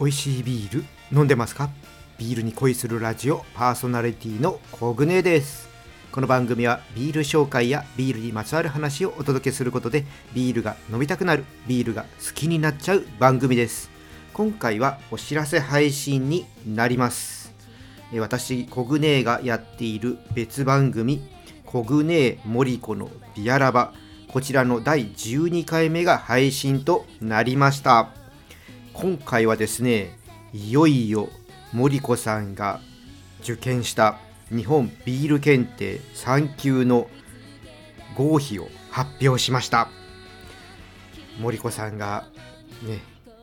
[0.00, 1.68] 美味しいビール飲んでますか？
[2.16, 5.68] ビールに恋するラジオパーソナリティのコグネです。
[6.10, 13.90] この番組はビール紹介やビールにまつわる話をお届けすることでビールが飲みたくなるビールが好きになっちゃう番組です。
[14.32, 17.52] 今回はお知らせ配信になります。
[18.14, 21.20] 私コグネがやっている別番組
[21.66, 23.92] コグネモリコのビアラバ。
[24.28, 28.14] こちらの第12回目が配信となりました。
[29.00, 30.10] 今回はですね
[30.52, 31.30] いよいよ
[31.72, 32.80] 森子さんが
[33.40, 34.18] 受験した
[34.50, 37.08] 日本ビール検定3級の
[38.14, 39.88] 合否を発表しました。
[41.40, 42.26] 森子さんが
[42.82, 42.98] ね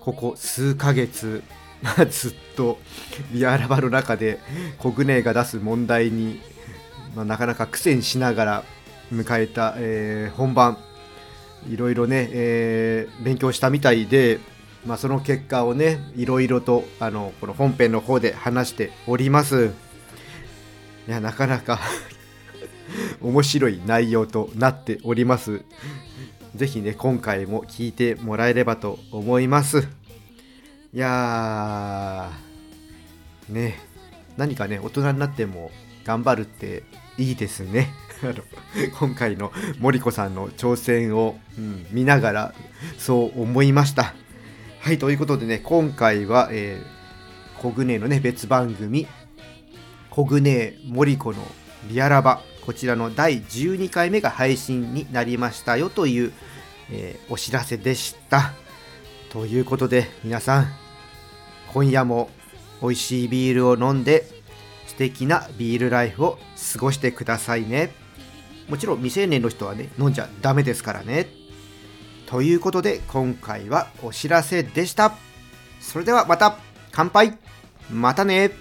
[0.00, 1.42] ここ数ヶ月
[2.08, 2.78] ずっと
[3.32, 4.38] ビアラバの中で
[4.80, 6.40] 国内が出す問題に、
[7.16, 8.64] まあ、なかなか苦戦しながら
[9.12, 10.78] 迎えた、えー、本番。
[11.68, 14.38] いろいろね、えー、勉強したみたいで、
[14.86, 19.72] まあ、その結果をねいろいろとあのこの本編の方で話しております。
[21.06, 21.80] いやなかなか
[23.20, 25.62] 面白い内容となっております。
[26.54, 29.88] ぜひね今回も聞いてもらえればと思います。
[30.92, 33.78] いやーね
[34.36, 35.70] 何かね大人になっても
[36.04, 36.84] 頑張るって
[37.18, 37.92] いいですね。
[38.22, 38.34] あの
[38.98, 42.54] 今回の森子さんの挑戦を、うん、見ながら
[42.98, 44.14] そう思いました。
[44.80, 49.06] はいということでね今回は、えー、コグネのね別番組
[50.08, 51.38] コグネ森子の
[51.90, 56.32] リアラバこちらの第12回目が配信になりましたよという、
[56.90, 58.52] えー、お知らせでした。
[59.30, 60.66] ということで皆さん
[61.74, 62.30] 今夜も
[62.80, 64.24] 美味しいビールを飲んで
[64.86, 66.38] 素敵なビールライフを
[66.72, 67.92] 過ごしてくださいね。
[68.68, 71.39] もちろん未成年の人はね飲んじゃダメですからね。
[72.30, 75.14] ということで今回はお知らせでした。
[75.80, 76.58] それではまた。
[76.92, 77.36] 乾杯。
[77.90, 78.52] またね。